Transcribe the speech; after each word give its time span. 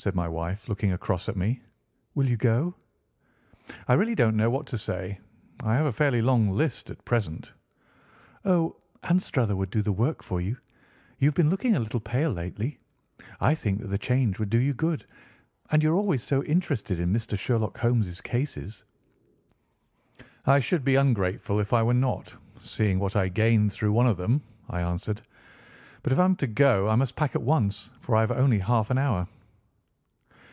said 0.00 0.14
my 0.14 0.28
wife, 0.28 0.68
looking 0.68 0.92
across 0.92 1.28
at 1.28 1.36
me. 1.36 1.60
"Will 2.14 2.28
you 2.30 2.36
go?" 2.36 2.72
"I 3.88 3.94
really 3.94 4.14
don't 4.14 4.36
know 4.36 4.48
what 4.48 4.64
to 4.66 4.78
say. 4.78 5.18
I 5.64 5.74
have 5.74 5.86
a 5.86 5.92
fairly 5.92 6.22
long 6.22 6.50
list 6.52 6.88
at 6.90 7.04
present." 7.04 7.50
"Oh, 8.44 8.76
Anstruther 9.02 9.56
would 9.56 9.70
do 9.70 9.80
your 9.84 9.92
work 9.96 10.22
for 10.22 10.40
you. 10.40 10.56
You 11.18 11.26
have 11.26 11.34
been 11.34 11.50
looking 11.50 11.74
a 11.74 11.80
little 11.80 11.98
pale 11.98 12.30
lately. 12.30 12.78
I 13.40 13.56
think 13.56 13.80
that 13.80 13.88
the 13.88 13.98
change 13.98 14.38
would 14.38 14.50
do 14.50 14.58
you 14.60 14.72
good, 14.72 15.04
and 15.72 15.82
you 15.82 15.90
are 15.90 15.96
always 15.96 16.22
so 16.22 16.44
interested 16.44 17.00
in 17.00 17.12
Mr. 17.12 17.36
Sherlock 17.36 17.76
Holmes' 17.78 18.20
cases." 18.20 18.84
"I 20.46 20.60
should 20.60 20.84
be 20.84 20.94
ungrateful 20.94 21.58
if 21.58 21.72
I 21.72 21.82
were 21.82 21.92
not, 21.92 22.32
seeing 22.62 23.00
what 23.00 23.16
I 23.16 23.26
gained 23.26 23.72
through 23.72 23.90
one 23.90 24.06
of 24.06 24.16
them," 24.16 24.42
I 24.70 24.80
answered. 24.80 25.22
"But 26.04 26.12
if 26.12 26.20
I 26.20 26.24
am 26.24 26.36
to 26.36 26.46
go, 26.46 26.88
I 26.88 26.94
must 26.94 27.16
pack 27.16 27.34
at 27.34 27.42
once, 27.42 27.90
for 27.98 28.14
I 28.14 28.20
have 28.20 28.30
only 28.30 28.60
half 28.60 28.90
an 28.90 28.98
hour." 28.98 29.26